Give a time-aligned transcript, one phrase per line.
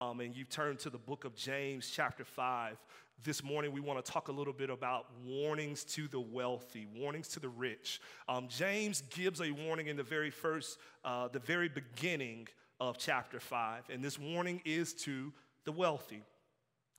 [0.00, 2.76] um, and you turn to the book of James, chapter 5,
[3.24, 7.28] this morning we want to talk a little bit about warnings to the wealthy, warnings
[7.28, 8.00] to the rich.
[8.28, 12.46] Um, James gives a warning in the very first, uh, the very beginning
[12.78, 15.32] of chapter 5, and this warning is to
[15.64, 16.22] the wealthy.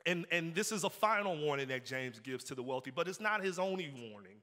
[0.07, 3.19] And, and this is a final warning that James gives to the wealthy, but it's
[3.19, 4.37] not his only warning.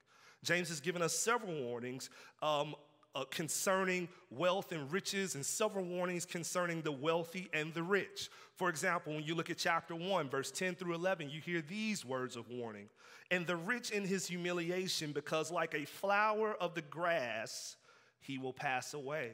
[0.44, 2.08] James has given us several warnings
[2.40, 2.76] um,
[3.14, 8.28] uh, concerning wealth and riches, and several warnings concerning the wealthy and the rich.
[8.56, 12.04] For example, when you look at chapter 1, verse 10 through 11, you hear these
[12.04, 12.88] words of warning.
[13.30, 17.76] And the rich in his humiliation, because like a flower of the grass,
[18.20, 19.32] he will pass away.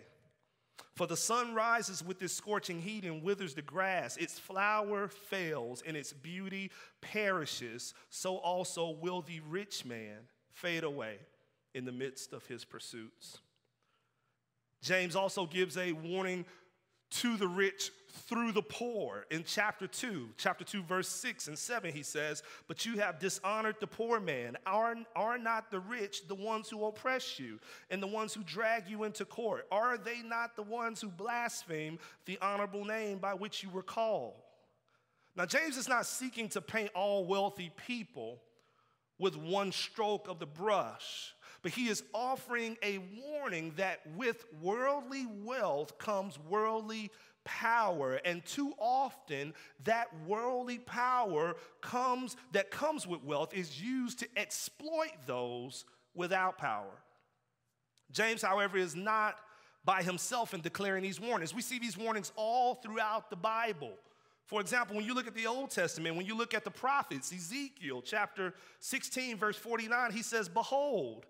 [0.94, 4.16] For the sun rises with its scorching heat and withers the grass.
[4.16, 7.94] Its flower fails and its beauty perishes.
[8.10, 10.18] So also will the rich man
[10.52, 11.16] fade away
[11.74, 13.38] in the midst of his pursuits.
[14.82, 16.44] James also gives a warning
[17.10, 17.90] to the rich
[18.28, 19.26] through the poor.
[19.30, 23.76] In chapter 2 chapter 2 verse 6 and 7 he says but you have dishonored
[23.80, 24.56] the poor man.
[24.66, 27.58] Are, are not the rich the ones who oppress you
[27.90, 29.66] and the ones who drag you into court?
[29.70, 34.34] Are they not the ones who blaspheme the honorable name by which you were called?
[35.36, 38.40] Now james is not seeking to paint all wealthy people
[39.18, 45.26] with one stroke of the brush but he is offering a warning that with worldly
[45.26, 47.10] wealth comes worldly
[47.44, 48.20] power.
[48.24, 55.12] And too often that worldly power comes that comes with wealth is used to exploit
[55.26, 57.02] those without power.
[58.10, 59.36] James however is not
[59.84, 61.54] by himself in declaring these warnings.
[61.54, 63.92] We see these warnings all throughout the bible
[64.46, 67.32] for example, when you look at the Old Testament, when you look at the prophets,
[67.32, 71.26] Ezekiel chapter 16, verse 49, he says, Behold,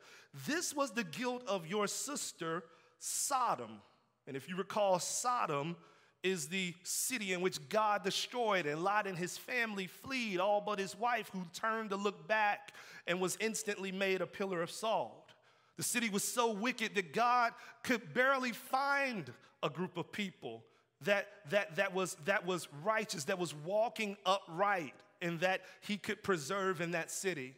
[0.47, 2.63] this was the guilt of your sister
[2.99, 3.81] Sodom.
[4.27, 5.77] And if you recall, Sodom
[6.23, 10.79] is the city in which God destroyed, and Lot and his family fled, all but
[10.79, 12.73] his wife, who turned to look back
[13.07, 15.33] and was instantly made a pillar of salt.
[15.77, 17.53] The city was so wicked that God
[17.83, 19.33] could barely find
[19.63, 20.63] a group of people
[21.03, 26.23] that, that, that, was, that was righteous, that was walking upright, and that he could
[26.23, 27.55] preserve in that city.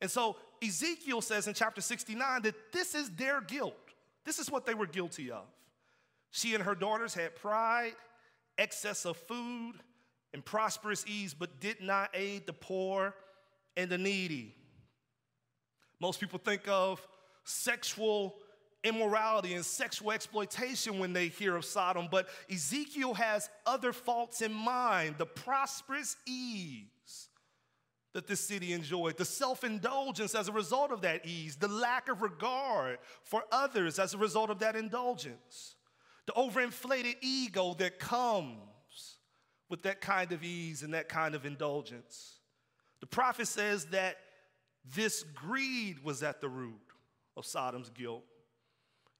[0.00, 3.74] And so Ezekiel says in chapter 69 that this is their guilt.
[4.24, 5.44] This is what they were guilty of.
[6.30, 7.94] She and her daughters had pride,
[8.58, 9.74] excess of food,
[10.34, 13.14] and prosperous ease, but did not aid the poor
[13.76, 14.54] and the needy.
[16.00, 17.04] Most people think of
[17.44, 18.36] sexual
[18.88, 24.52] immorality and sexual exploitation when they hear of Sodom, but Ezekiel has other faults in
[24.52, 27.28] mind the prosperous ease
[28.14, 32.08] that this city enjoyed, the self indulgence as a result of that ease, the lack
[32.08, 35.76] of regard for others as a result of that indulgence
[36.28, 39.16] the overinflated ego that comes
[39.70, 42.40] with that kind of ease and that kind of indulgence.
[43.00, 44.18] The prophet says that
[44.94, 46.80] this greed was at the root
[47.34, 48.24] of Sodom's guilt.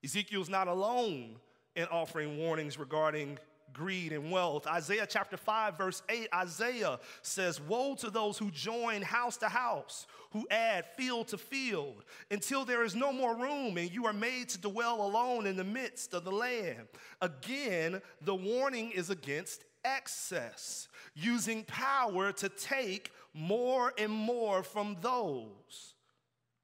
[0.04, 1.36] Ezekiel's not alone
[1.75, 3.38] in offering warnings regarding
[3.72, 4.66] greed and wealth.
[4.66, 10.06] Isaiah chapter 5, verse 8, Isaiah says, Woe to those who join house to house,
[10.31, 14.48] who add field to field, until there is no more room and you are made
[14.50, 16.88] to dwell alone in the midst of the land.
[17.20, 25.94] Again, the warning is against excess, using power to take more and more from those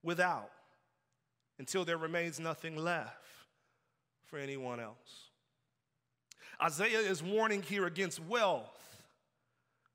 [0.03, 0.51] without
[1.59, 3.24] until there remains nothing left
[4.35, 5.29] for anyone else.
[6.61, 8.77] Isaiah is warning here against wealth,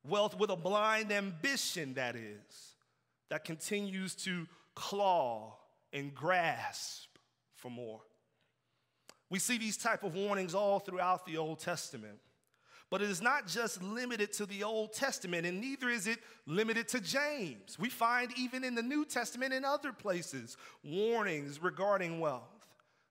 [0.07, 2.75] wealth with a blind ambition, that is,
[3.29, 5.57] that continues to claw
[5.91, 7.09] and grasp
[7.53, 7.99] for more.
[9.29, 12.19] We see these type of warnings all throughout the Old Testament.
[12.89, 16.87] But it is not just limited to the Old Testament, and neither is it limited
[16.87, 17.77] to James.
[17.77, 22.58] We find even in the New Testament and other places warnings regarding wealth.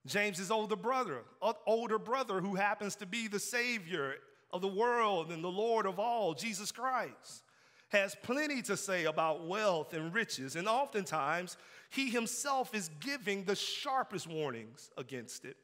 [0.08, 1.22] James's older brother,
[1.66, 4.14] older brother who happens to be the Savior
[4.50, 7.42] of the world and the Lord of all, Jesus Christ,
[7.90, 11.56] has plenty to say about wealth and riches, and oftentimes
[11.90, 15.56] he himself is giving the sharpest warnings against it.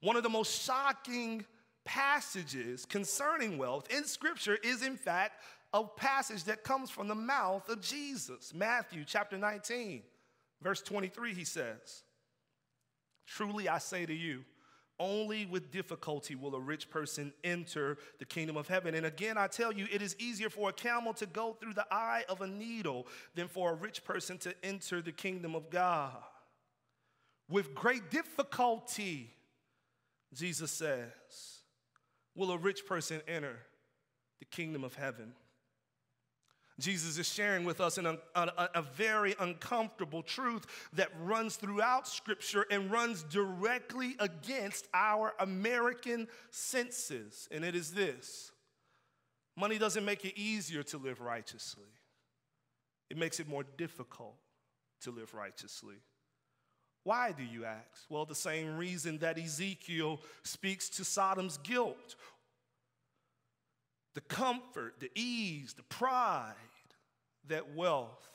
[0.00, 1.44] One of the most shocking
[1.84, 5.40] passages concerning wealth in Scripture is, in fact,
[5.72, 8.52] a passage that comes from the mouth of Jesus.
[8.54, 10.02] Matthew chapter 19,
[10.62, 12.04] verse 23, he says,
[13.28, 14.44] Truly I say to you,
[14.98, 18.94] only with difficulty will a rich person enter the kingdom of heaven.
[18.94, 21.86] And again, I tell you, it is easier for a camel to go through the
[21.90, 26.16] eye of a needle than for a rich person to enter the kingdom of God.
[27.48, 29.30] With great difficulty,
[30.34, 31.60] Jesus says,
[32.34, 33.58] will a rich person enter
[34.40, 35.32] the kingdom of heaven.
[36.78, 42.06] Jesus is sharing with us an, a, a, a, very uncomfortable truth that runs throughout
[42.06, 47.48] Scripture and runs directly against our American senses.
[47.50, 48.52] And it is this
[49.56, 51.90] money doesn't make it easier to live righteously,
[53.10, 54.36] it makes it more difficult
[55.00, 55.96] to live righteously.
[57.02, 58.04] Why do you ask?
[58.10, 62.16] Well, the same reason that Ezekiel speaks to Sodom's guilt
[64.14, 66.54] the comfort, the ease, the pride
[67.48, 68.28] that wealth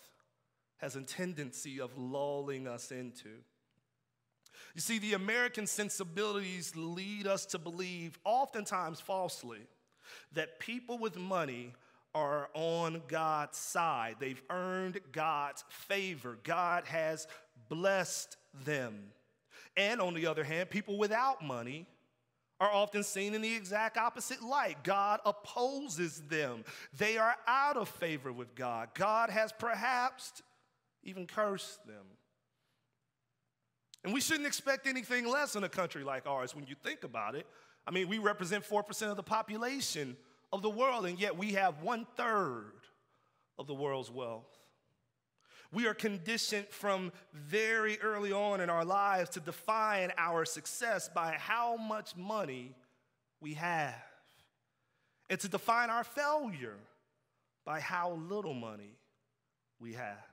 [0.78, 3.30] has a tendency of lulling us into.
[4.76, 9.62] You see, the American sensibilities lead us to believe, oftentimes falsely,
[10.34, 11.74] that people with money
[12.16, 14.18] are on God's side.
[14.20, 16.38] They've earned God's favor.
[16.44, 17.28] God has
[17.70, 19.12] blessed them.
[19.76, 21.88] And on the other hand, people without money
[22.64, 24.78] are often seen in the exact opposite light.
[24.84, 26.64] God opposes them,
[26.98, 28.90] they are out of favor with God.
[28.94, 30.42] God has perhaps
[31.04, 32.06] even cursed them.
[34.06, 37.36] And we shouldn't expect anything less in a country like ours when you think about
[37.36, 37.46] it.
[37.86, 40.16] I mean, we represent 4% of the population
[40.54, 42.72] of the world, and yet we have one third
[43.60, 44.48] of the world's wealth.
[45.74, 51.36] We are conditioned from very early on in our lives to define our success by
[51.40, 52.76] how much money
[53.42, 53.96] we have,
[55.30, 56.78] and to define our failure
[57.66, 58.92] by how little money
[59.80, 60.28] we have.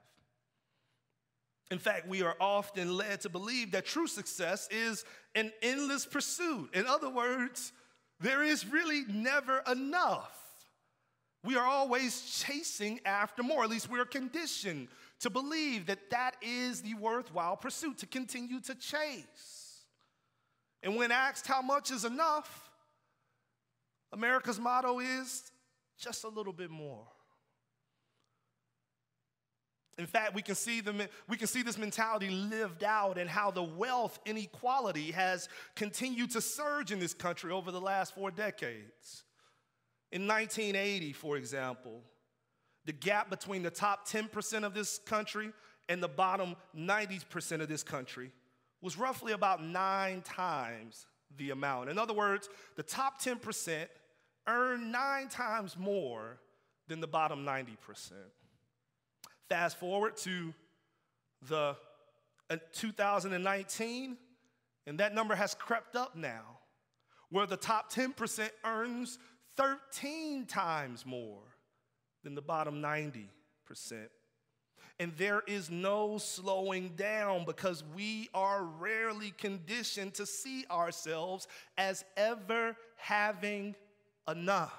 [1.70, 5.04] In fact, we are often led to believe that true success is
[5.34, 6.68] an endless pursuit.
[6.74, 7.72] In other words,
[8.20, 10.36] there is really never enough.
[11.44, 13.64] We are always chasing after more.
[13.64, 14.88] At least we're conditioned
[15.20, 19.84] to believe that that is the worthwhile pursuit, to continue to chase.
[20.82, 22.70] And when asked how much is enough,
[24.12, 25.52] America's motto is
[25.98, 27.06] just a little bit more.
[29.98, 33.50] In fact, we can see, the, we can see this mentality lived out and how
[33.50, 39.24] the wealth inequality has continued to surge in this country over the last four decades.
[40.10, 42.00] In 1980, for example,
[42.86, 45.52] the gap between the top 10% of this country
[45.88, 48.32] and the bottom 90% of this country
[48.80, 51.06] was roughly about nine times
[51.36, 51.90] the amount.
[51.90, 53.86] In other words, the top 10%
[54.46, 56.38] earn nine times more
[56.88, 58.12] than the bottom 90%.
[59.48, 60.54] Fast forward to
[61.48, 61.76] the
[62.48, 64.16] uh, 2019,
[64.86, 66.58] and that number has crept up now,
[67.30, 69.18] where the top 10% earns
[69.56, 71.49] 13 times more
[72.22, 73.28] than the bottom 90%.
[74.98, 82.04] And there is no slowing down because we are rarely conditioned to see ourselves as
[82.16, 83.74] ever having
[84.28, 84.72] enough.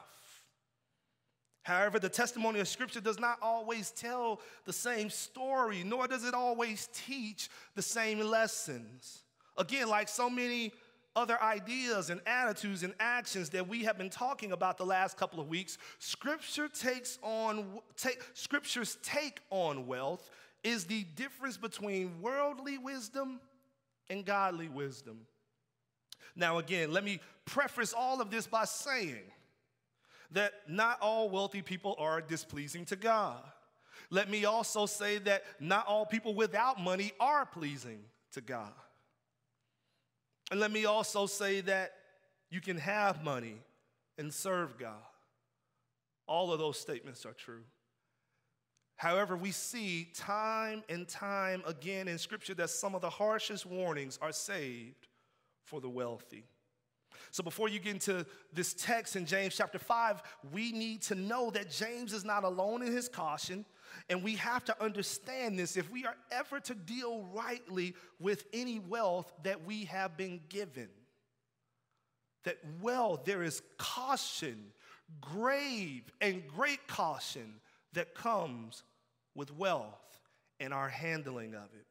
[1.63, 6.33] However, the testimony of Scripture does not always tell the same story, nor does it
[6.33, 9.23] always teach the same lessons.
[9.57, 10.71] Again, like so many
[11.15, 15.39] other ideas and attitudes and actions that we have been talking about the last couple
[15.39, 20.29] of weeks, scripture takes on take, scripture's take on wealth
[20.63, 23.39] is the difference between worldly wisdom
[24.09, 25.21] and godly wisdom.
[26.35, 29.23] Now again, let me preface all of this by saying
[30.31, 33.41] that not all wealthy people are displeasing to God.
[34.09, 37.99] Let me also say that not all people without money are pleasing
[38.33, 38.71] to God.
[40.51, 41.93] And let me also say that
[42.49, 43.55] you can have money
[44.17, 44.99] and serve God.
[46.27, 47.63] All of those statements are true.
[48.97, 54.19] However, we see time and time again in Scripture that some of the harshest warnings
[54.21, 55.07] are saved
[55.63, 56.43] for the wealthy.
[57.31, 61.49] So, before you get into this text in James chapter 5, we need to know
[61.51, 63.65] that James is not alone in his caution.
[64.09, 68.79] And we have to understand this if we are ever to deal rightly with any
[68.79, 70.89] wealth that we have been given.
[72.43, 74.71] That well, there is caution,
[75.19, 77.55] grave and great caution
[77.93, 78.83] that comes
[79.35, 80.19] with wealth
[80.59, 81.85] and our handling of it.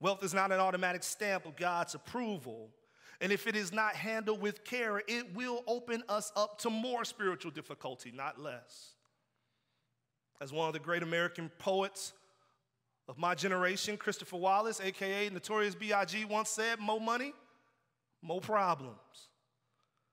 [0.00, 2.70] Wealth is not an automatic stamp of God's approval.
[3.20, 7.04] And if it is not handled with care, it will open us up to more
[7.04, 8.94] spiritual difficulty, not less.
[10.40, 12.12] As one of the great American poets
[13.08, 17.32] of my generation, Christopher Wallace, aka Notorious B.I.G., once said, More money,
[18.22, 19.28] more problems.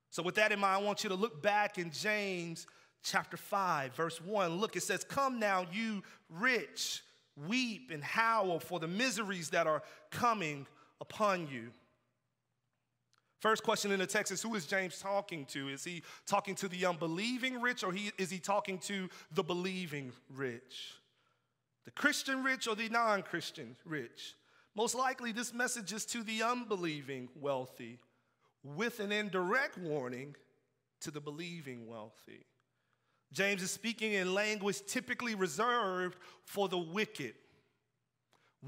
[0.10, 2.68] So, with that in mind, I want you to look back in James
[3.04, 4.58] chapter 5, verse 1.
[4.58, 7.01] Look, it says, Come now, you rich,
[7.48, 10.68] weep and howl for the miseries that are coming
[11.00, 11.72] upon you.
[13.41, 15.67] First question in the text is who is James talking to?
[15.67, 20.12] Is he talking to the unbelieving rich or he, is he talking to the believing
[20.29, 20.93] rich?
[21.83, 24.36] The Christian rich or the non Christian rich?
[24.75, 27.98] Most likely, this message is to the unbelieving wealthy
[28.63, 30.36] with an indirect warning
[31.00, 32.45] to the believing wealthy.
[33.33, 37.33] James is speaking in language typically reserved for the wicked.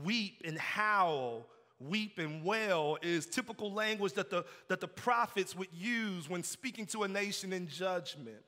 [0.04, 1.46] Weep and howl
[1.90, 6.86] weep and wail is typical language that the, that the prophets would use when speaking
[6.88, 8.44] to a nation in judgment.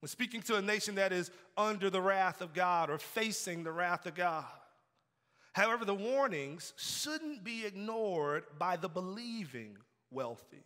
[0.00, 3.72] When speaking to a nation that is under the wrath of God or facing the
[3.72, 4.44] wrath of God.
[5.52, 9.76] However, the warnings shouldn't be ignored by the believing
[10.10, 10.64] wealthy.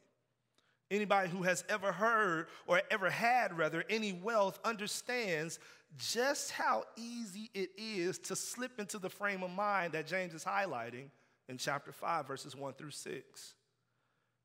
[0.91, 5.59] Anybody who has ever heard or ever had, rather, any wealth understands
[5.97, 10.45] just how easy it is to slip into the frame of mind that James is
[10.45, 11.09] highlighting
[11.49, 13.55] in chapter 5, verses 1 through 6.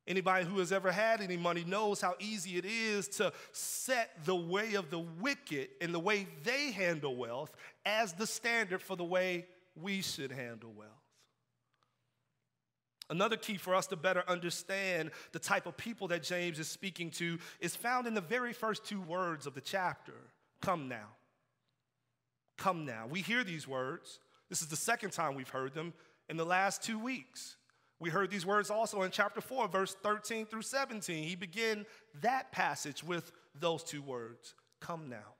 [0.07, 4.35] Anybody who has ever had any money knows how easy it is to set the
[4.35, 7.51] way of the wicked and the way they handle wealth
[7.85, 10.91] as the standard for the way we should handle wealth.
[13.09, 17.09] Another key for us to better understand the type of people that James is speaking
[17.11, 20.13] to is found in the very first two words of the chapter
[20.61, 21.07] come now.
[22.57, 23.07] Come now.
[23.09, 24.19] We hear these words.
[24.49, 25.93] This is the second time we've heard them
[26.29, 27.55] in the last two weeks.
[27.99, 31.23] We heard these words also in chapter 4, verse 13 through 17.
[31.23, 31.85] He began
[32.21, 35.33] that passage with those two words come now.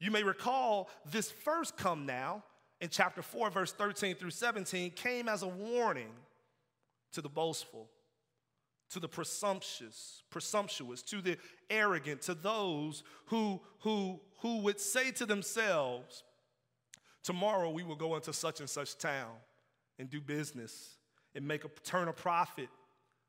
[0.00, 2.42] You may recall this first come now
[2.80, 6.10] in chapter 4, verse 13 through 17 came as a warning
[7.12, 7.88] to the boastful,
[8.90, 11.36] to the presumptuous, presumptuous, to the
[11.68, 16.24] arrogant, to those who, who, who would say to themselves,
[17.22, 19.30] Tomorrow we will go into such and such town
[20.02, 20.96] and do business
[21.36, 22.68] and make a turn a profit,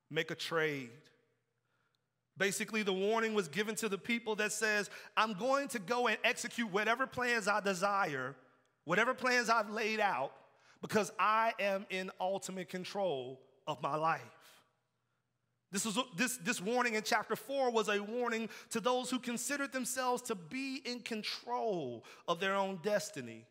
[0.09, 0.89] make a trade.
[2.35, 6.17] Basically, the warning was given to the people that says, I'm going to go and
[6.23, 8.35] execute whatever plans I desire,
[8.85, 10.31] whatever plans I've laid out,
[10.81, 14.21] because I am in ultimate control of my life.
[15.71, 19.71] This, was, this, this warning in chapter 4 was a warning to those who considered
[19.71, 23.45] themselves to be in control of their own destiny.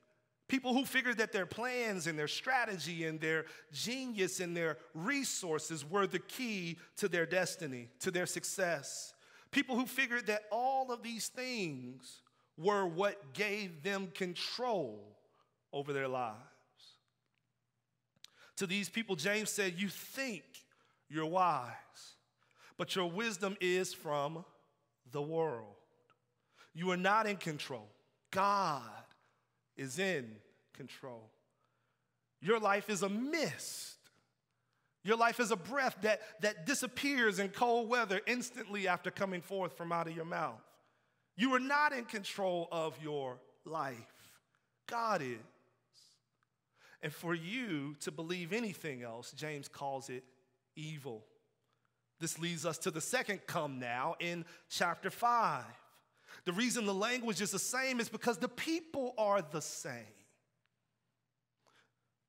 [0.52, 5.82] People who figured that their plans and their strategy and their genius and their resources
[5.82, 9.14] were the key to their destiny, to their success.
[9.50, 12.21] People who figured that all of these things
[12.59, 15.16] were what gave them control
[15.73, 16.37] over their lives.
[18.56, 20.44] To these people, James said, You think
[21.09, 21.73] you're wise,
[22.76, 24.44] but your wisdom is from
[25.12, 25.76] the world.
[26.75, 27.88] You are not in control.
[28.30, 29.01] God
[29.76, 30.37] is in
[30.75, 31.31] control.
[32.41, 33.97] Your life is a mist.
[35.05, 39.76] Your life is a breath that, that disappears in cold weather instantly after coming forth
[39.76, 40.61] from out of your mouth.
[41.37, 43.97] You are not in control of your life.
[44.87, 45.38] God is.
[47.02, 50.23] And for you to believe anything else, James calls it
[50.76, 51.25] evil.
[52.21, 55.64] This leads us to the second come now in chapter 5.
[56.45, 60.07] The reason the language is the same is because the people are the same.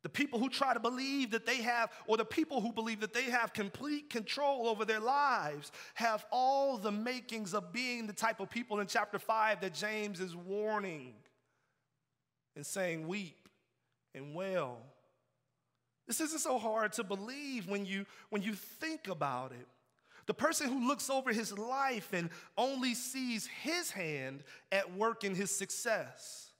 [0.03, 3.13] The people who try to believe that they have, or the people who believe that
[3.13, 8.41] they have complete control over their lives, have all the makings of being the type
[8.41, 11.13] of people in chapter 5 that James is warning
[12.57, 13.47] and saying, Weep
[14.13, 14.77] and wail.
[16.05, 19.67] This isn't so hard to believe when you, when you think about it.
[20.25, 25.35] The person who looks over his life and only sees his hand at work in
[25.35, 26.51] his success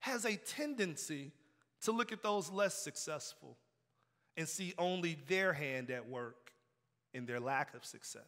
[0.00, 1.32] has a tendency
[1.82, 3.56] to look at those less successful
[4.36, 6.52] and see only their hand at work
[7.14, 8.22] in their lack of success.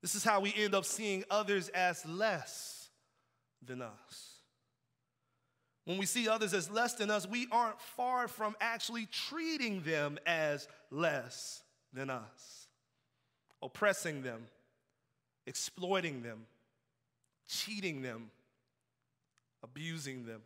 [0.00, 2.88] This is how we end up seeing others as less
[3.64, 4.34] than us.
[5.84, 10.18] When we see others as less than us, we aren't far from actually treating them
[10.26, 11.62] as less
[11.92, 12.63] than us,
[13.64, 14.46] oppressing them,
[15.46, 16.46] exploiting them,
[17.48, 18.30] cheating them,
[19.62, 20.42] abusing them.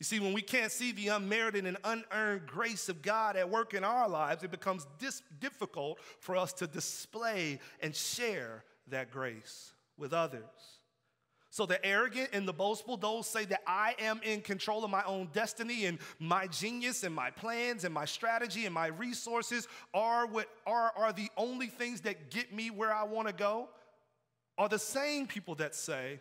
[0.00, 3.74] You see, when we can't see the unmerited and unearned grace of God at work
[3.74, 9.72] in our lives, it becomes dis- difficult for us to display and share that grace
[9.98, 10.79] with others.
[11.52, 15.02] So, the arrogant and the boastful, those say that I am in control of my
[15.02, 20.28] own destiny and my genius and my plans and my strategy and my resources are
[20.28, 23.68] what are, are the only things that get me where I want to go,
[24.58, 26.20] are the same people that say,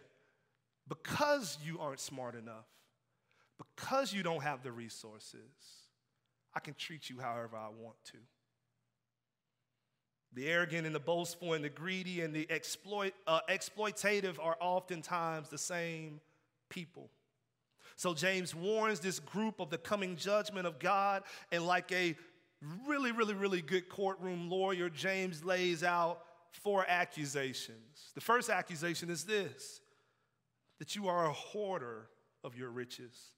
[0.87, 2.65] because you aren't smart enough,
[3.59, 5.39] because you don't have the resources,
[6.55, 8.17] I can treat you however I want to.
[10.33, 15.49] The arrogant and the boastful and the greedy and the exploit, uh, exploitative are oftentimes
[15.49, 16.21] the same
[16.69, 17.09] people.
[17.95, 22.15] So James warns this group of the coming judgment of God, and like a
[22.87, 28.11] really, really, really good courtroom lawyer, James lays out four accusations.
[28.15, 29.81] The first accusation is this
[30.79, 32.07] that you are a hoarder
[32.43, 33.31] of your riches.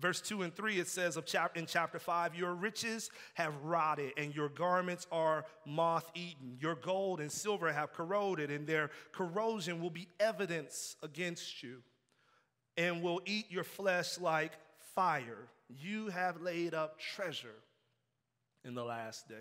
[0.00, 4.34] Verse 2 and 3, it says of in chapter 5, Your riches have rotted, and
[4.34, 6.56] your garments are moth eaten.
[6.58, 11.82] Your gold and silver have corroded, and their corrosion will be evidence against you,
[12.78, 14.52] and will eat your flesh like
[14.94, 15.48] fire.
[15.68, 17.56] You have laid up treasure
[18.64, 19.36] in the last days.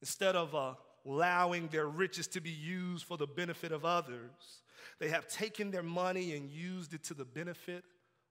[0.00, 0.74] Instead of uh,
[1.04, 4.62] allowing their riches to be used for the benefit of others,
[4.98, 7.84] they have taken their money and used it to the benefit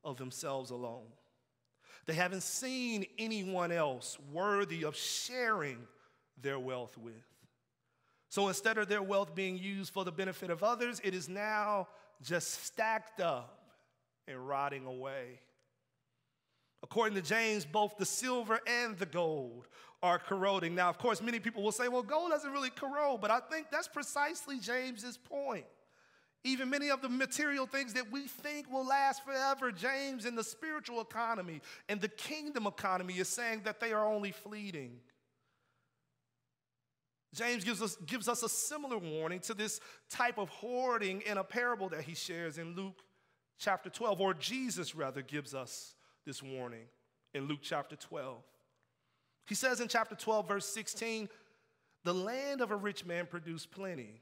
[0.05, 1.07] of themselves alone.
[2.05, 5.79] They haven't seen anyone else worthy of sharing
[6.41, 7.13] their wealth with.
[8.29, 11.87] So instead of their wealth being used for the benefit of others, it is now
[12.21, 13.59] just stacked up
[14.27, 15.39] and rotting away.
[16.83, 19.67] According to James, both the silver and the gold
[20.03, 20.75] are corroding.
[20.75, 23.67] Now, of course, many people will say, well, gold doesn't really corrode, but I think
[23.71, 25.65] that's precisely James's point.
[26.45, 30.43] Even many of the material things that we think will last forever, James in the
[30.43, 31.59] spiritual economy
[31.89, 34.99] and the kingdom economy is saying that they are only fleeting.
[37.33, 41.43] James gives us, gives us a similar warning to this type of hoarding in a
[41.43, 43.01] parable that he shares in Luke
[43.57, 45.95] chapter 12, or Jesus rather gives us
[46.27, 46.85] this warning
[47.33, 48.37] in Luke chapter 12.
[49.47, 51.27] He says in chapter 12, verse 16,
[52.03, 54.21] the land of a rich man produced plenty.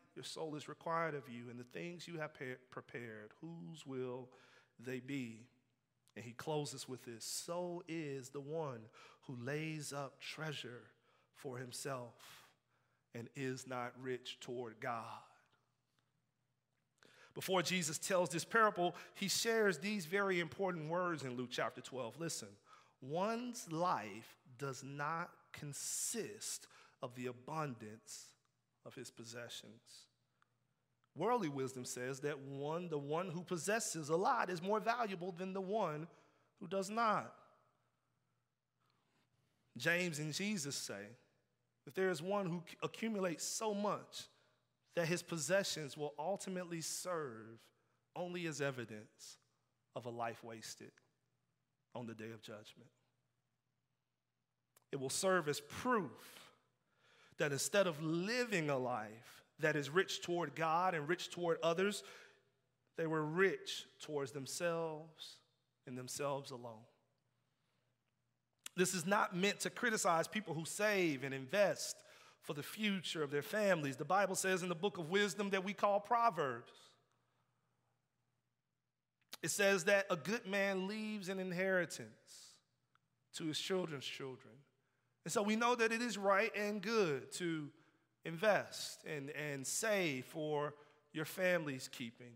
[0.15, 2.31] your soul is required of you, and the things you have
[2.69, 4.29] prepared, whose will
[4.79, 5.47] they be?
[6.15, 8.81] And he closes with this So is the one
[9.27, 10.83] who lays up treasure
[11.35, 12.13] for himself
[13.15, 15.05] and is not rich toward God.
[17.33, 22.19] Before Jesus tells this parable, he shares these very important words in Luke chapter 12.
[22.19, 22.49] Listen,
[23.01, 26.67] one's life does not consist
[27.01, 28.25] of the abundance
[28.85, 30.07] of his possessions.
[31.15, 35.53] Worldly wisdom says that one, the one who possesses a lot is more valuable than
[35.53, 36.07] the one
[36.59, 37.33] who does not.
[39.77, 41.07] James and Jesus say
[41.85, 44.27] that there is one who accumulates so much
[44.95, 47.59] that his possessions will ultimately serve
[48.15, 49.37] only as evidence
[49.95, 50.91] of a life wasted
[51.95, 52.89] on the day of judgment.
[54.91, 56.40] It will serve as proof
[57.37, 62.03] that instead of living a life that is rich toward God and rich toward others,
[62.97, 65.37] they were rich towards themselves
[65.87, 66.85] and themselves alone.
[68.75, 71.97] This is not meant to criticize people who save and invest
[72.41, 73.97] for the future of their families.
[73.97, 76.71] The Bible says in the book of wisdom that we call Proverbs.
[79.43, 82.55] It says that a good man leaves an inheritance
[83.35, 84.53] to his children's children.
[85.25, 87.69] And so we know that it is right and good to
[88.25, 90.73] invest and, and save for
[91.13, 92.33] your family's keeping.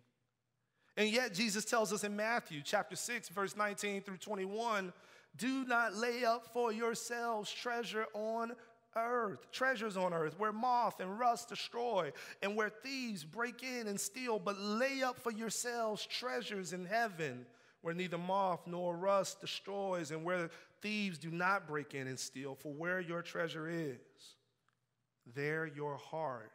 [0.98, 4.94] And yet, Jesus tells us in Matthew chapter 6, verse 19 through 21
[5.38, 8.54] do not lay up for yourselves treasure on
[8.96, 14.00] earth, treasures on earth, where moth and rust destroy, and where thieves break in and
[14.00, 17.46] steal, but lay up for yourselves treasures in heaven,
[17.82, 20.50] where neither moth nor rust destroys, and where
[20.86, 22.54] thieves do not break in and steal.
[22.54, 23.98] For where your treasure is,
[25.36, 26.52] there your heart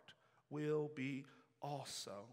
[0.50, 1.24] will be
[1.60, 2.26] also.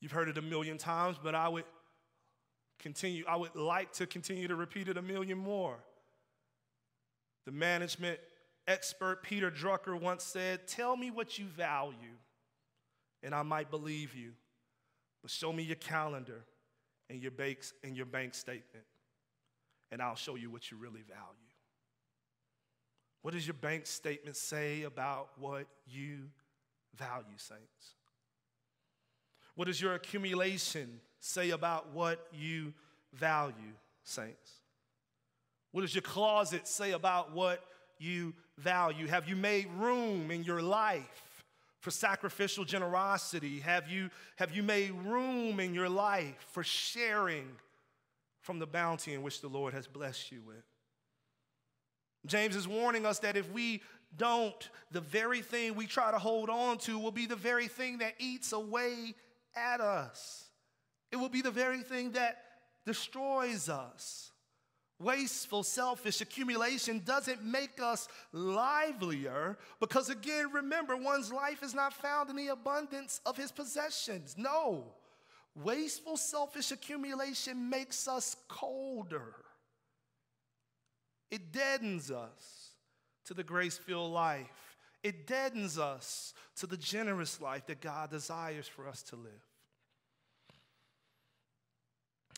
[0.00, 1.64] You've heard it a million times, but I would
[2.78, 5.78] continue, I would like to continue to repeat it a million more.
[7.46, 8.20] The management
[8.68, 12.18] expert Peter Drucker once said, Tell me what you value,
[13.22, 14.32] and I might believe you.
[15.22, 16.44] But show me your calendar
[17.08, 18.84] and your, banks, and your bank statement,
[19.90, 21.44] and I'll show you what you really value.
[23.22, 26.28] What does your bank statement say about what you
[26.94, 27.94] value, saints?
[29.54, 32.74] What does your accumulation say about what you
[33.14, 33.54] value,
[34.02, 34.52] saints?
[35.72, 37.64] What does your closet say about what
[37.98, 39.06] you value?
[39.06, 41.44] Have you made room in your life
[41.80, 43.60] for sacrificial generosity?
[43.60, 47.48] Have you, have you made room in your life for sharing
[48.44, 50.64] from the bounty in which the Lord has blessed you with?
[52.26, 53.82] James is warning us that if we
[54.16, 57.98] don't, the very thing we try to hold on to will be the very thing
[57.98, 59.14] that eats away
[59.56, 60.50] at us.
[61.10, 62.36] It will be the very thing that
[62.84, 64.30] destroys us.
[65.00, 72.28] Wasteful, selfish accumulation doesn't make us livelier because, again, remember, one's life is not found
[72.30, 74.36] in the abundance of his possessions.
[74.36, 74.84] No.
[75.62, 79.34] Wasteful, selfish accumulation makes us colder,
[81.30, 82.70] it deadens us
[83.26, 88.66] to the grace filled life, it deadens us to the generous life that God desires
[88.66, 89.32] for us to live.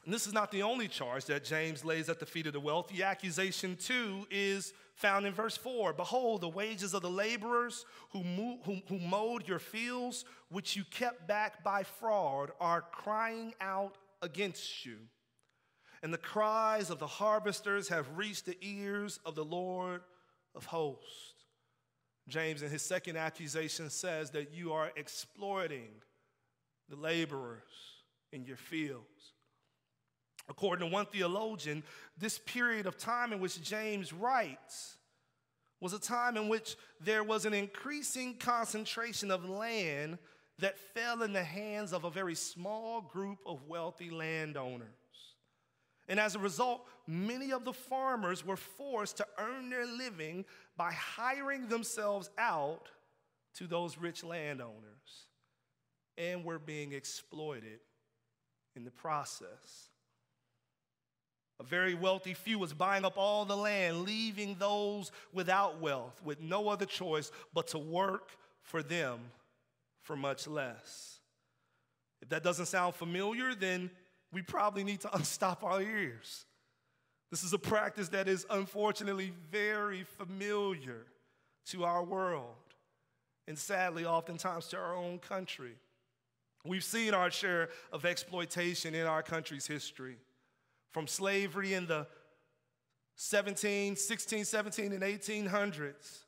[0.05, 2.61] And this is not the only charge that James lays at the feet of the
[2.61, 3.03] wealthy.
[3.03, 5.93] Accusation two is found in verse four.
[5.93, 8.23] Behold, the wages of the laborers who,
[8.65, 14.85] who, who mowed your fields, which you kept back by fraud, are crying out against
[14.85, 14.97] you.
[16.03, 20.03] And the cries of the harvesters have reached the ears of the Lord
[20.55, 21.35] of hosts.
[22.29, 25.91] James, in his second accusation, says that you are exploiting
[26.89, 27.63] the laborers
[28.33, 29.35] in your fields.
[30.49, 31.83] According to one theologian,
[32.19, 34.97] this period of time in which James writes
[35.81, 40.19] was a time in which there was an increasing concentration of land
[40.59, 44.89] that fell in the hands of a very small group of wealthy landowners.
[46.09, 50.45] And as a result, many of the farmers were forced to earn their living
[50.77, 52.89] by hiring themselves out
[53.57, 55.27] to those rich landowners
[56.17, 57.81] and were being exploited
[58.77, 59.91] in the process.
[61.59, 66.41] A very wealthy few was buying up all the land, leaving those without wealth with
[66.41, 69.21] no other choice but to work for them
[70.03, 71.21] for much less.
[72.21, 73.91] If that doesn't sound familiar, then
[74.33, 76.45] we probably need to unstop our ears.
[77.31, 81.07] This is a practice that is unfortunately very familiar
[81.67, 82.55] to our world
[83.49, 85.75] and sadly, oftentimes to our own country.
[86.65, 90.17] We've seen our share of exploitation in our country's history
[90.97, 92.07] from slavery in the
[93.17, 96.21] 17, 16, 17, and 1800s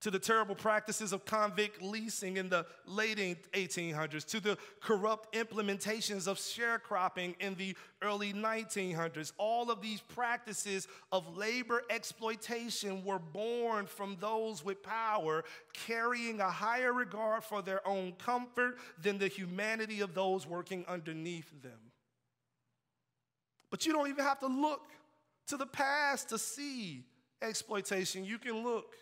[0.00, 3.18] to the terrible practices of convict leasing in the late
[3.52, 9.30] 1800s, to the corrupt implementations of sharecropping in the early 1900s.
[9.38, 16.50] All of these practices of labor exploitation were born from those with power, carrying a
[16.50, 21.91] higher regard for their own comfort than the humanity of those working underneath them.
[23.72, 24.82] But you don't even have to look
[25.46, 27.06] to the past to see
[27.40, 28.22] exploitation.
[28.22, 28.94] You can look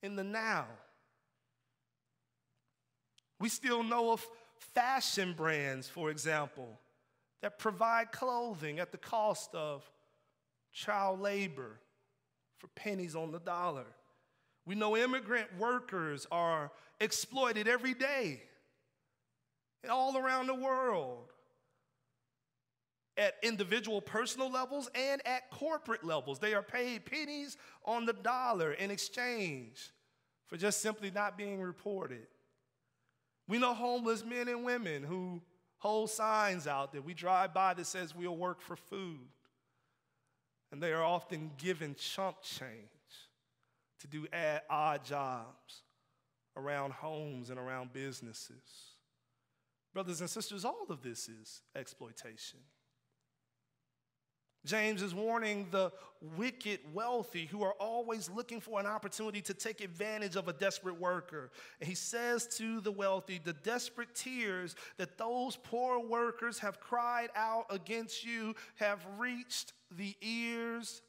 [0.00, 0.66] in the now.
[3.40, 4.24] We still know of
[4.74, 6.78] fashion brands, for example,
[7.40, 9.82] that provide clothing at the cost of
[10.72, 11.80] child labor
[12.58, 13.86] for pennies on the dollar.
[14.66, 18.40] We know immigrant workers are exploited every day
[19.90, 21.31] all around the world
[23.16, 26.38] at individual personal levels and at corporate levels.
[26.38, 29.92] They are paid pennies on the dollar in exchange
[30.46, 32.26] for just simply not being reported.
[33.48, 35.42] We know homeless men and women who
[35.78, 39.28] hold signs out that we drive by that says we'll work for food.
[40.70, 42.88] And they are often given chump change
[44.00, 44.26] to do
[44.70, 45.82] odd jobs
[46.56, 48.92] around homes and around businesses.
[49.92, 52.60] Brothers and sisters, all of this is exploitation.
[54.64, 55.90] James is warning the
[56.36, 61.00] wicked wealthy who are always looking for an opportunity to take advantage of a desperate
[61.00, 61.50] worker.
[61.80, 67.30] And he says to the wealthy, the desperate tears that those poor workers have cried
[67.34, 71.02] out against you have reached the ears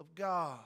[0.00, 0.60] of God.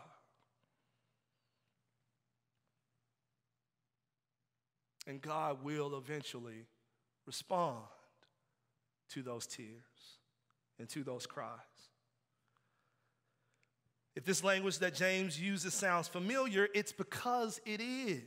[5.08, 6.66] And God will eventually
[7.26, 7.82] respond
[9.10, 10.18] to those tears
[10.78, 11.48] and to those cries.
[14.18, 18.24] If this language that James uses sounds familiar, it's because it is.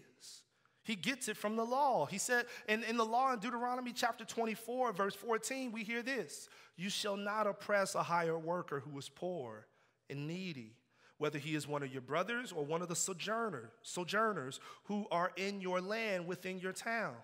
[0.86, 2.06] He gets it from the law.
[2.06, 6.48] He said, in, in the law in Deuteronomy chapter 24, verse 14, we hear this
[6.78, 9.68] You shall not oppress a hired worker who is poor
[10.10, 10.78] and needy,
[11.18, 15.34] whether he is one of your brothers or one of the sojourner, sojourners who are
[15.36, 17.18] in your land within your towns.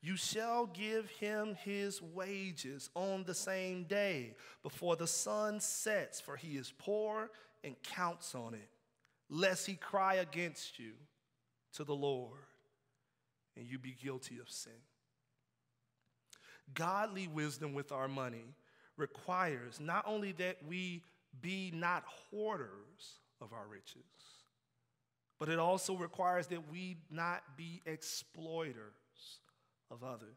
[0.00, 6.36] You shall give him his wages on the same day before the sun sets, for
[6.36, 7.28] he is poor
[7.64, 8.68] and counts on it,
[9.28, 10.92] lest he cry against you
[11.74, 12.40] to the Lord.
[13.56, 14.72] and you be guilty of sin.
[16.74, 18.54] Godly wisdom with our money
[18.96, 21.02] requires not only that we
[21.40, 24.02] be not hoarders of our riches,
[25.38, 29.40] but it also requires that we not be exploiters
[29.90, 30.28] of others.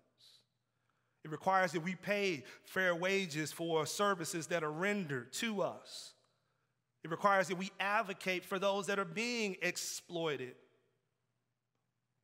[1.23, 6.13] It requires that we pay fair wages for services that are rendered to us.
[7.03, 10.55] It requires that we advocate for those that are being exploited.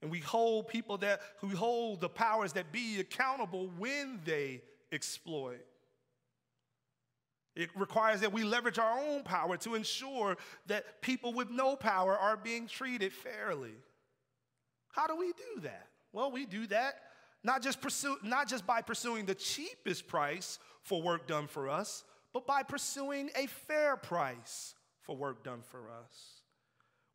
[0.02, 4.62] And we hold people that who hold the powers that be accountable when they
[4.92, 5.66] exploit.
[7.56, 10.36] It requires that we leverage our own power to ensure
[10.68, 13.72] that people with no power are being treated fairly.
[14.90, 15.88] How do we do that?
[16.12, 16.96] Well, we do that
[17.46, 22.04] not just, pursue, not just by pursuing the cheapest price for work done for us,
[22.36, 26.42] but by pursuing a fair price for work done for us.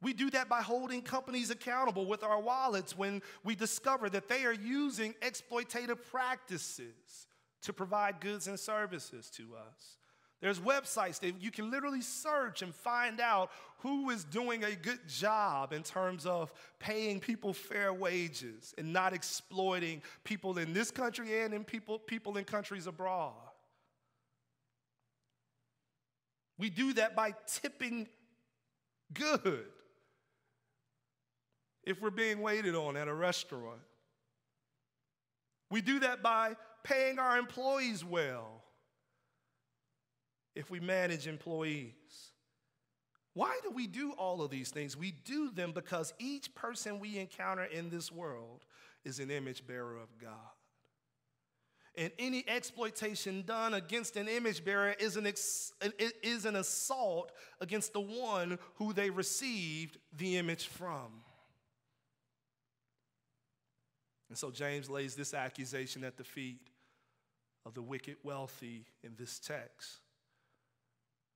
[0.01, 4.47] We do that by holding companies accountable with our wallets when we discover that they
[4.47, 7.27] are using exploitative practices
[7.61, 9.99] to provide goods and services to us.
[10.41, 15.07] There's websites that you can literally search and find out who is doing a good
[15.07, 21.43] job in terms of paying people fair wages and not exploiting people in this country
[21.43, 23.50] and in people, people in countries abroad.
[26.61, 28.07] We do that by tipping
[29.15, 29.65] good
[31.85, 33.81] if we're being waited on at a restaurant.
[35.71, 38.63] We do that by paying our employees well
[40.55, 41.95] if we manage employees.
[43.33, 44.99] Why do we do all of these things?
[44.99, 48.67] We do them because each person we encounter in this world
[49.03, 50.60] is an image bearer of God.
[52.01, 55.75] And any exploitation done against an image bearer is an, ex-
[56.23, 61.21] is an assault against the one who they received the image from.
[64.31, 66.71] And so James lays this accusation at the feet
[67.67, 69.99] of the wicked wealthy in this text.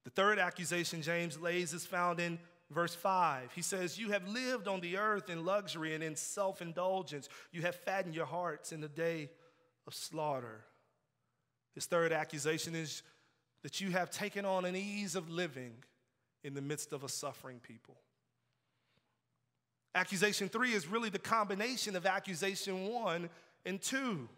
[0.05, 2.39] The third accusation James lays is found in
[2.71, 3.53] verse 5.
[3.55, 7.29] He says, You have lived on the earth in luxury and in self indulgence.
[7.53, 9.29] You have fattened your hearts in the day
[9.87, 10.65] of slaughter.
[11.75, 13.03] His third accusation is
[13.63, 15.73] that you have taken on an ease of living
[16.43, 17.97] in the midst of a suffering people.
[19.95, 23.31] Accusation three is really the combination of accusation one
[23.65, 24.29] and two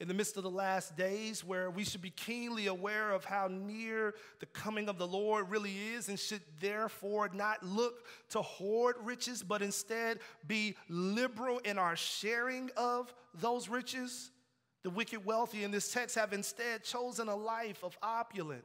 [0.00, 3.46] in the midst of the last days where we should be keenly aware of how
[3.46, 8.96] near the coming of the Lord really is and should therefore not look to hoard
[9.04, 14.32] riches, but instead be liberal in our sharing of those riches.
[14.82, 18.64] The wicked wealthy in this text have instead chosen a life of opulence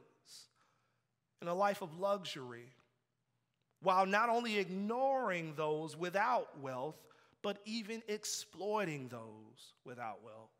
[1.40, 2.72] and a life of luxury,
[3.80, 6.96] while not only ignoring those without wealth,
[7.42, 10.50] but even exploiting those without wealth.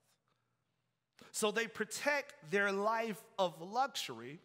[1.33, 4.39] So they protect their life of luxury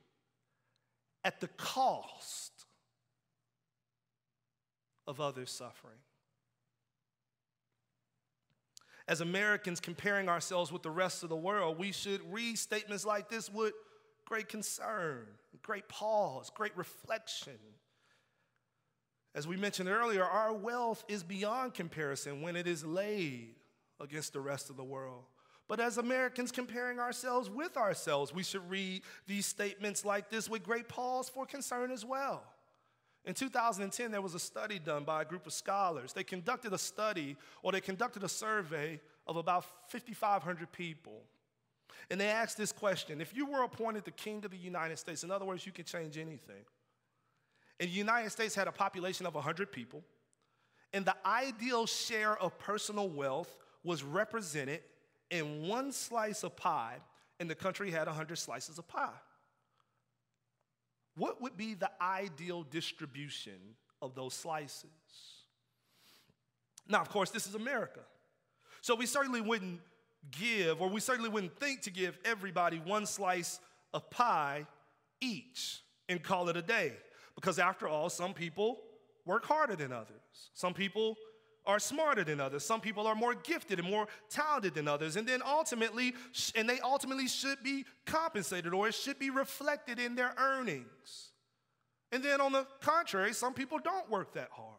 [1.24, 2.52] at the cost
[5.06, 6.00] of others' suffering.
[9.08, 13.30] As Americans comparing ourselves with the rest of the world, we should read statements like
[13.30, 13.74] this with
[14.26, 15.26] great concern,
[15.62, 17.58] great pause, great reflection.
[19.36, 23.56] As we mentioned earlier, our wealth is beyond comparison when it is laid
[24.00, 25.24] against the rest of the world.
[25.68, 30.64] But as Americans comparing ourselves with ourselves, we should read these statements like this with
[30.64, 32.44] great pause for concern as well.
[33.26, 36.12] In 2010, there was a study done by a group of scholars.
[36.12, 41.24] They conducted a study or they conducted a survey of about 5,500 people.
[42.10, 45.24] And they asked this question If you were appointed the king of the United States,
[45.24, 46.66] in other words, you can change anything,
[47.80, 50.04] and the United States had a population of 100 people,
[50.92, 54.82] and the ideal share of personal wealth was represented
[55.30, 56.98] in one slice of pie,
[57.40, 59.10] and the country had 100 slices of pie.
[61.16, 64.90] What would be the ideal distribution of those slices?
[66.88, 68.02] Now, of course, this is America.
[68.82, 69.80] So we certainly wouldn't
[70.32, 73.60] give, or we certainly wouldn't think to give everybody one slice
[73.94, 74.66] of pie
[75.22, 76.94] each and call it a day.
[77.36, 78.80] Because after all, some people
[79.26, 80.50] work harder than others.
[80.54, 81.16] Some people
[81.66, 82.66] are smarter than others.
[82.66, 85.16] Some people are more gifted and more talented than others.
[85.16, 86.14] And then ultimately,
[86.56, 91.32] and they ultimately should be compensated or it should be reflected in their earnings.
[92.12, 94.78] And then on the contrary, some people don't work that hard.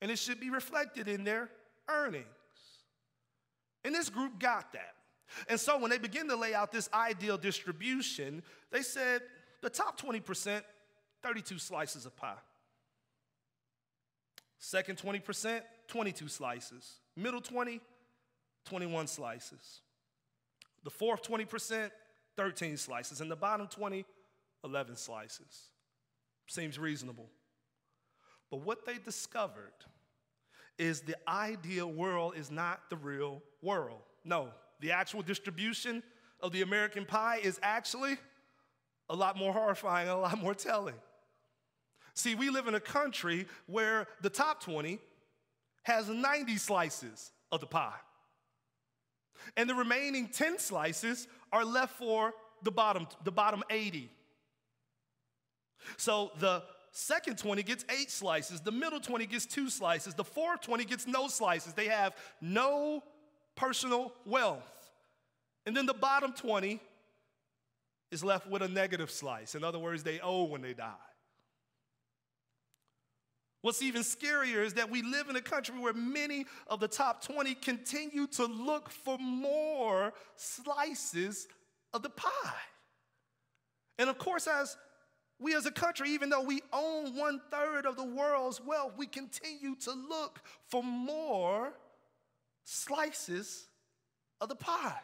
[0.00, 1.50] And it should be reflected in their
[1.88, 2.26] earnings.
[3.84, 4.94] And this group got that.
[5.48, 9.22] And so when they begin to lay out this ideal distribution, they said
[9.60, 10.62] the top 20%,
[11.22, 12.34] 32 slices of pie.
[14.64, 17.00] Second 20%, 22 slices.
[17.16, 17.80] Middle 20,
[18.64, 19.80] 21 slices.
[20.84, 21.90] The fourth 20%,
[22.36, 23.20] 13 slices.
[23.20, 24.04] And the bottom 20,
[24.62, 25.70] 11 slices.
[26.46, 27.28] Seems reasonable.
[28.52, 29.72] But what they discovered
[30.78, 34.02] is the ideal world is not the real world.
[34.24, 36.04] No, the actual distribution
[36.38, 38.16] of the American pie is actually
[39.10, 40.94] a lot more horrifying, and a lot more telling.
[42.14, 44.98] See, we live in a country where the top 20
[45.84, 47.94] has 90 slices of the pie.
[49.56, 54.08] And the remaining 10 slices are left for the bottom, the bottom 80.
[55.96, 60.60] So the second 20 gets eight slices, the middle 20 gets two slices, the fourth
[60.60, 61.72] 20 gets no slices.
[61.72, 63.02] They have no
[63.56, 64.90] personal wealth.
[65.66, 66.80] And then the bottom 20
[68.10, 69.54] is left with a negative slice.
[69.54, 70.92] In other words, they owe when they die.
[73.62, 77.24] What's even scarier is that we live in a country where many of the top
[77.24, 81.46] 20 continue to look for more slices
[81.94, 82.30] of the pie.
[83.98, 84.76] And of course, as
[85.38, 89.06] we as a country, even though we own one third of the world's wealth, we
[89.06, 91.72] continue to look for more
[92.64, 93.66] slices
[94.40, 95.00] of the pie.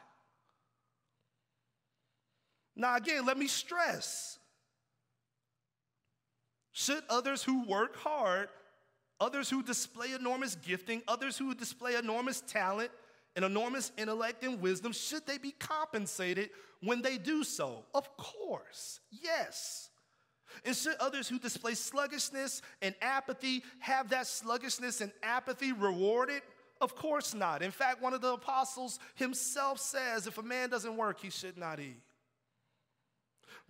[2.75, 4.38] Now, again, let me stress
[6.79, 8.49] should others who work hard,
[9.19, 12.93] others who display enormous gifting, others who display enormous talent
[13.35, 17.85] and enormous intellect and wisdom, should they be compensated when they do so?
[17.95, 19.91] Of course, yes.
[20.64, 26.43] And should others who display sluggishness and apathy have that sluggishness and apathy rewarded?
[26.81, 27.61] Of course not.
[27.61, 31.59] In fact, one of the apostles himself says if a man doesn't work, he should
[31.59, 32.01] not eat.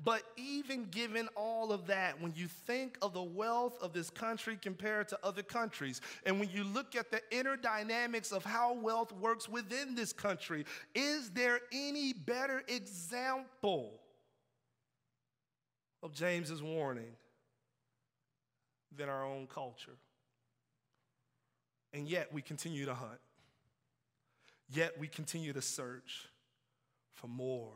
[0.03, 4.57] But even given all of that, when you think of the wealth of this country
[4.61, 9.13] compared to other countries, and when you look at the inner dynamics of how wealth
[9.13, 14.01] works within this country, is there any better example
[16.01, 17.17] of James's warning
[18.97, 19.97] than our own culture?
[21.93, 23.19] And yet we continue to hunt.
[24.71, 26.29] Yet we continue to search
[27.15, 27.73] for more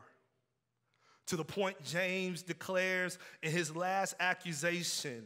[1.26, 5.24] to the point James declares in his last accusation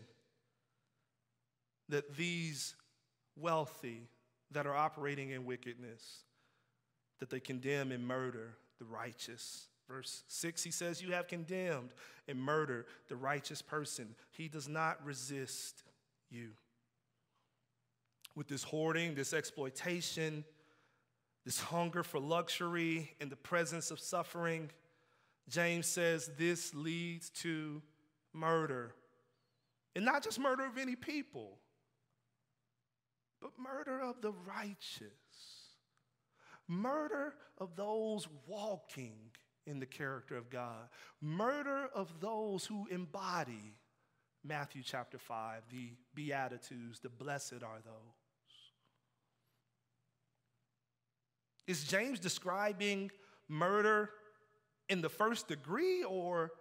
[1.88, 2.74] that these
[3.36, 4.08] wealthy
[4.52, 6.22] that are operating in wickedness
[7.18, 9.68] that they condemn and murder the righteous.
[9.88, 11.90] Verse 6 he says you have condemned
[12.28, 14.14] and murdered the righteous person.
[14.32, 15.82] He does not resist
[16.30, 16.50] you.
[18.34, 20.44] With this hoarding this exploitation
[21.46, 24.68] this hunger for luxury in the presence of suffering
[25.48, 27.82] James says this leads to
[28.32, 28.94] murder.
[29.94, 31.58] And not just murder of any people,
[33.40, 35.10] but murder of the righteous.
[36.68, 39.16] Murder of those walking
[39.66, 40.88] in the character of God.
[41.20, 43.74] Murder of those who embody
[44.44, 48.14] Matthew chapter 5, the Beatitudes, the blessed are those.
[51.66, 53.10] Is James describing
[53.48, 54.10] murder
[54.88, 56.52] in the first degree, or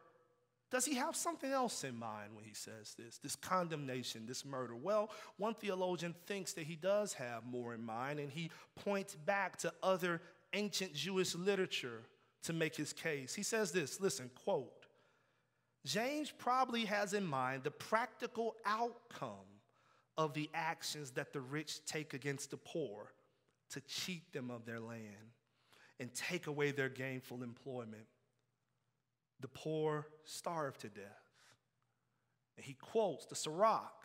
[0.71, 4.75] does he have something else in mind when he says this, this condemnation, this murder?
[4.75, 9.57] Well, one theologian thinks that he does have more in mind, and he points back
[9.59, 10.21] to other
[10.53, 12.01] ancient Jewish literature
[12.43, 13.33] to make his case.
[13.33, 14.85] He says this listen, quote,
[15.85, 19.29] James probably has in mind the practical outcome
[20.17, 23.13] of the actions that the rich take against the poor
[23.69, 25.33] to cheat them of their land
[25.99, 28.07] and take away their gainful employment
[29.41, 31.04] the poor starve to death.
[32.58, 34.04] And he quotes the Sirach.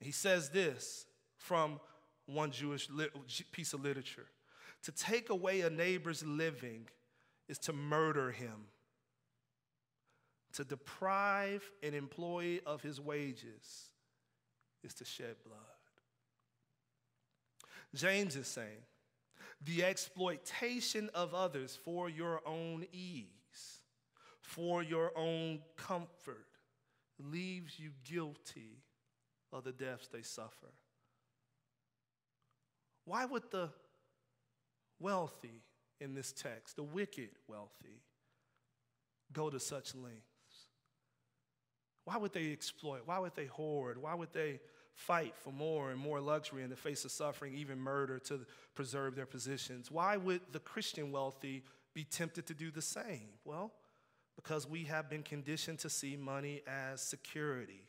[0.00, 1.06] He says this
[1.36, 1.80] from
[2.26, 2.88] one Jewish
[3.52, 4.26] piece of literature
[4.84, 6.88] To take away a neighbor's living
[7.48, 8.66] is to murder him,
[10.54, 13.90] to deprive an employee of his wages
[14.82, 15.58] is to shed blood.
[17.94, 18.82] James is saying
[19.62, 23.39] the exploitation of others for your own ease
[24.50, 26.46] for your own comfort
[27.20, 28.82] leaves you guilty
[29.52, 30.72] of the deaths they suffer.
[33.04, 33.70] Why would the
[34.98, 35.62] wealthy
[36.00, 38.02] in this text, the wicked wealthy,
[39.32, 40.24] go to such lengths?
[42.04, 43.02] Why would they exploit?
[43.04, 43.98] Why would they hoard?
[44.02, 44.58] Why would they
[44.94, 48.40] fight for more and more luxury in the face of suffering, even murder, to
[48.74, 49.92] preserve their positions?
[49.92, 51.62] Why would the Christian wealthy
[51.94, 53.28] be tempted to do the same?
[53.44, 53.72] Well,
[54.42, 57.84] because we have been conditioned to see money as security.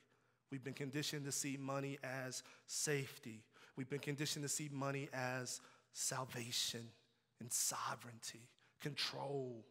[0.51, 3.45] We've been conditioned to see money as safety.
[3.77, 5.61] We've been conditioned to see money as
[5.93, 6.81] salvation
[7.39, 8.49] and sovereignty,
[8.81, 9.63] control.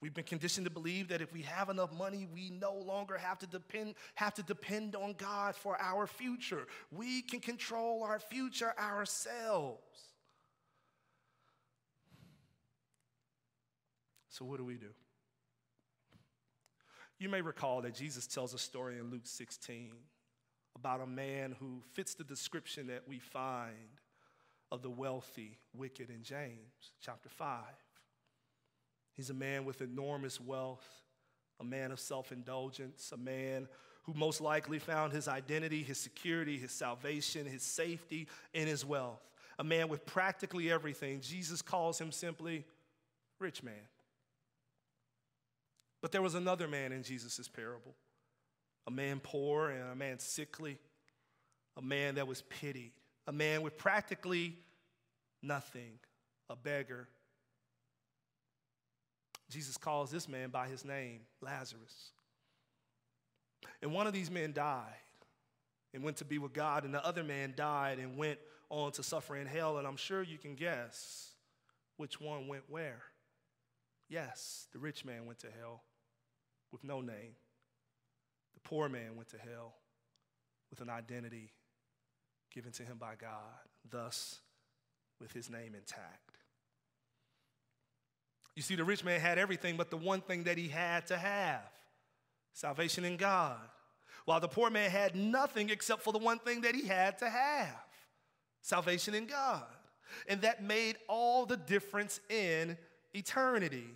[0.00, 3.40] We've been conditioned to believe that if we have enough money, we no longer have
[3.40, 6.68] to depend, have to depend on God for our future.
[6.92, 9.80] We can control our future ourselves.
[14.28, 14.90] So, what do we do?
[17.18, 19.92] You may recall that Jesus tells a story in Luke 16
[20.76, 24.00] about a man who fits the description that we find
[24.72, 27.62] of the wealthy, wicked in James chapter 5.
[29.12, 30.86] He's a man with enormous wealth,
[31.60, 33.68] a man of self indulgence, a man
[34.02, 39.22] who most likely found his identity, his security, his salvation, his safety in his wealth.
[39.60, 41.20] A man with practically everything.
[41.20, 42.64] Jesus calls him simply
[43.38, 43.74] rich man.
[46.04, 47.94] But there was another man in Jesus' parable
[48.86, 50.78] a man poor and a man sickly,
[51.78, 52.92] a man that was pitied,
[53.26, 54.58] a man with practically
[55.42, 55.92] nothing,
[56.50, 57.08] a beggar.
[59.48, 62.10] Jesus calls this man by his name, Lazarus.
[63.80, 64.92] And one of these men died
[65.94, 69.02] and went to be with God, and the other man died and went on to
[69.02, 69.78] suffer in hell.
[69.78, 71.30] And I'm sure you can guess
[71.96, 73.00] which one went where.
[74.10, 75.80] Yes, the rich man went to hell
[76.74, 77.36] with no name.
[78.54, 79.76] The poor man went to hell
[80.70, 81.52] with an identity
[82.52, 83.30] given to him by God,
[83.88, 84.40] thus,
[85.20, 86.38] with his name intact.
[88.56, 91.16] You see, the rich man had everything but the one thing that he had to
[91.16, 91.62] have
[92.54, 93.60] salvation in God.
[94.24, 97.30] While the poor man had nothing except for the one thing that he had to
[97.30, 97.84] have
[98.62, 99.62] salvation in God.
[100.28, 102.76] And that made all the difference in
[103.12, 103.94] eternity.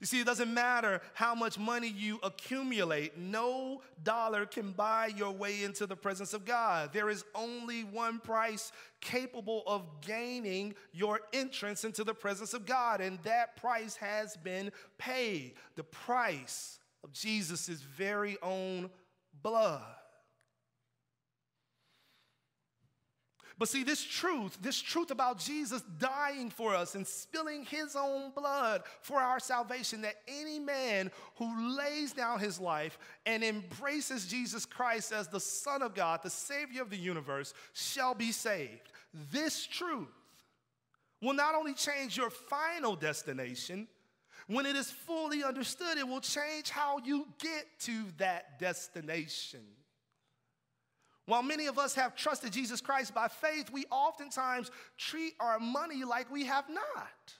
[0.00, 5.30] You see, it doesn't matter how much money you accumulate, no dollar can buy your
[5.30, 6.92] way into the presence of God.
[6.92, 13.00] There is only one price capable of gaining your entrance into the presence of God,
[13.00, 18.90] and that price has been paid the price of Jesus' very own
[19.42, 19.82] blood.
[23.56, 28.32] But see, this truth, this truth about Jesus dying for us and spilling his own
[28.32, 34.66] blood for our salvation, that any man who lays down his life and embraces Jesus
[34.66, 38.90] Christ as the Son of God, the Savior of the universe, shall be saved.
[39.30, 40.08] This truth
[41.22, 43.86] will not only change your final destination,
[44.48, 49.60] when it is fully understood, it will change how you get to that destination.
[51.26, 56.04] While many of us have trusted Jesus Christ by faith, we oftentimes treat our money
[56.04, 57.34] like we have not.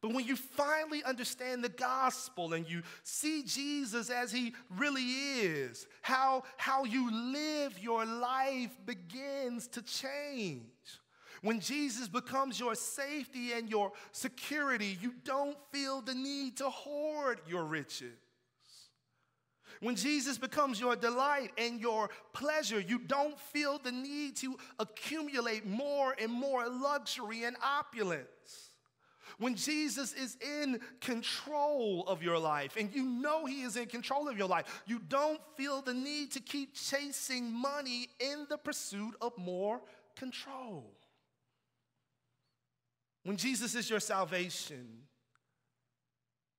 [0.00, 5.86] But when you finally understand the gospel and you see Jesus as he really is,
[6.02, 10.64] how, how you live your life begins to change.
[11.40, 17.40] When Jesus becomes your safety and your security, you don't feel the need to hoard
[17.48, 18.18] your riches.
[19.82, 25.66] When Jesus becomes your delight and your pleasure, you don't feel the need to accumulate
[25.66, 28.70] more and more luxury and opulence.
[29.38, 34.28] When Jesus is in control of your life and you know He is in control
[34.28, 39.16] of your life, you don't feel the need to keep chasing money in the pursuit
[39.20, 39.80] of more
[40.14, 40.92] control.
[43.24, 44.86] When Jesus is your salvation,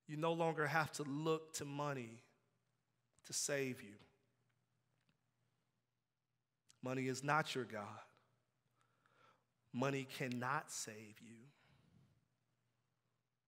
[0.10, 2.20] you no longer have to look to money
[3.26, 3.96] to save you.
[6.84, 7.84] Money is not your God.
[9.74, 11.38] Money cannot save you.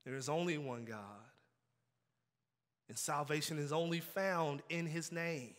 [0.06, 1.00] There is only one God.
[2.88, 5.56] And salvation is only found in his name.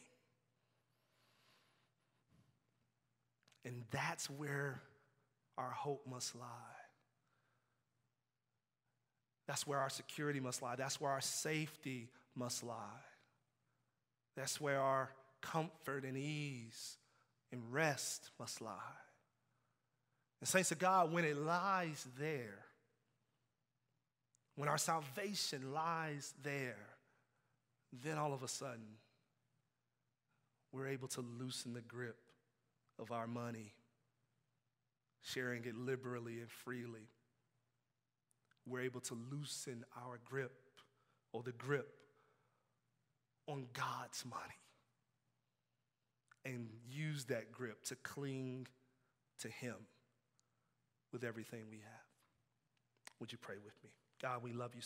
[3.65, 4.81] And that's where
[5.59, 6.47] our hope must lie.
[9.49, 10.77] That's where our security must lie.
[10.77, 13.03] That's where our safety must lie.
[14.37, 15.11] That's where our
[15.41, 16.99] comfort and ease
[17.51, 18.73] and rest must lie.
[20.41, 22.65] And, saints of God, when it lies there,
[24.57, 26.77] when our salvation lies there,
[28.03, 28.99] then all of a sudden,
[30.73, 32.19] we're able to loosen the grip
[32.99, 33.73] of our money,
[35.23, 37.09] sharing it liberally and freely.
[38.67, 40.53] We're able to loosen our grip
[41.33, 41.89] or the grip
[43.49, 44.43] on God's money
[46.45, 48.67] and use that grip to cling
[49.41, 49.75] to Him
[51.13, 52.07] with everything we have.
[53.21, 53.91] Would you pray with me?
[54.21, 54.85] God, we love you so